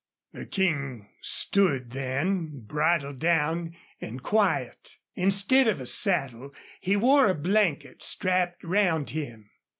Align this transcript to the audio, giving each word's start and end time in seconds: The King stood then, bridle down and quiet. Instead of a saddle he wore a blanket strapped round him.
The 0.33 0.47
King 0.47 1.09
stood 1.21 1.91
then, 1.91 2.61
bridle 2.65 3.13
down 3.13 3.75
and 3.99 4.23
quiet. 4.23 4.97
Instead 5.13 5.67
of 5.67 5.79
a 5.79 5.85
saddle 5.85 6.55
he 6.79 6.97
wore 6.97 7.29
a 7.29 7.35
blanket 7.35 8.01
strapped 8.01 8.63
round 8.63 9.11
him. 9.11 9.51